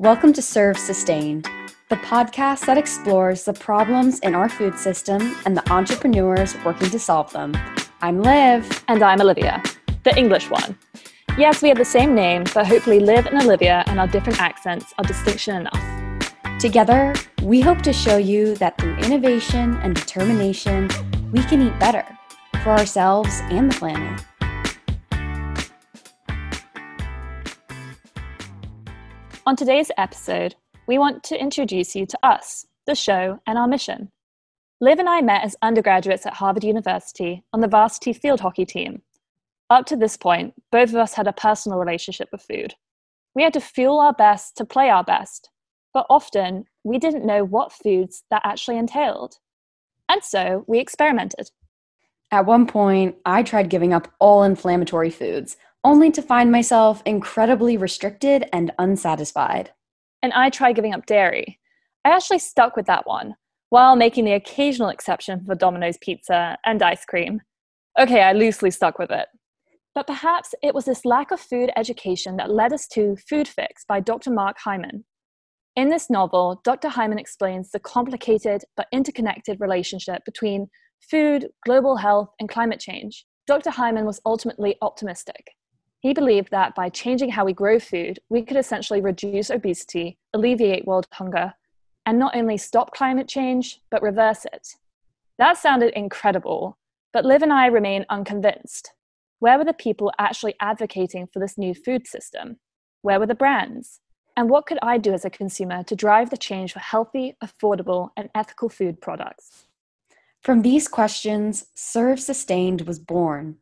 [0.00, 1.46] Welcome to Serve Sustained,
[1.90, 6.98] the podcast that explores the problems in our food system and the entrepreneurs working to
[6.98, 7.54] solve them.
[8.00, 8.82] I'm Liv.
[8.88, 9.62] And I'm Olivia,
[10.04, 10.78] the English one.
[11.36, 14.94] Yes, we have the same name, but hopefully Liv and Olivia and our different accents
[14.96, 16.58] are distinction enough.
[16.58, 17.12] Together,
[17.42, 20.88] we hope to show you that through innovation and determination,
[21.30, 22.06] we can eat better
[22.62, 24.24] for ourselves and the planet.
[29.50, 30.54] On today's episode,
[30.86, 34.12] we want to introduce you to us, the show, and our mission.
[34.80, 39.02] Liv and I met as undergraduates at Harvard University on the varsity field hockey team.
[39.68, 42.74] Up to this point, both of us had a personal relationship with food.
[43.34, 45.50] We had to fuel our best to play our best,
[45.92, 49.38] but often we didn't know what foods that actually entailed.
[50.08, 51.50] And so we experimented.
[52.30, 57.76] At one point, I tried giving up all inflammatory foods, only to find myself incredibly
[57.76, 59.72] restricted and unsatisfied.
[60.22, 61.58] And I tried giving up dairy.
[62.04, 63.36] I actually stuck with that one,
[63.70, 67.40] while making the occasional exception for Domino's pizza and ice cream.
[67.98, 69.28] Okay, I loosely stuck with it.
[69.94, 73.84] But perhaps it was this lack of food education that led us to Food Fix
[73.88, 74.30] by Dr.
[74.30, 75.04] Mark Hyman.
[75.76, 76.88] In this novel, Dr.
[76.88, 80.68] Hyman explains the complicated but interconnected relationship between
[81.10, 83.24] food, global health, and climate change.
[83.46, 83.70] Dr.
[83.70, 85.52] Hyman was ultimately optimistic.
[86.00, 90.86] He believed that by changing how we grow food, we could essentially reduce obesity, alleviate
[90.86, 91.54] world hunger,
[92.06, 94.76] and not only stop climate change, but reverse it.
[95.38, 96.78] That sounded incredible,
[97.12, 98.92] but Liv and I remain unconvinced.
[99.40, 102.58] Where were the people actually advocating for this new food system?
[103.02, 104.00] Where were the brands?
[104.36, 108.10] And what could I do as a consumer to drive the change for healthy, affordable,
[108.16, 109.66] and ethical food products?
[110.40, 113.58] From these questions, Serve Sustained was born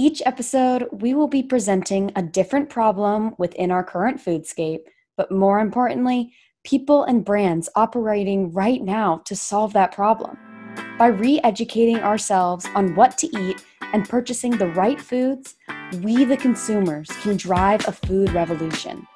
[0.00, 4.80] each episode, we will be presenting a different problem within our current foodscape,
[5.18, 6.32] but more importantly,
[6.64, 10.38] people and brands operating right now to solve that problem.
[10.98, 13.62] By re educating ourselves on what to eat
[13.92, 15.56] and purchasing the right foods,
[16.02, 19.06] we, the consumers, can drive a food revolution.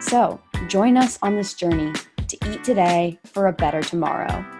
[0.00, 1.92] So, join us on this journey
[2.28, 4.59] to eat today for a better tomorrow.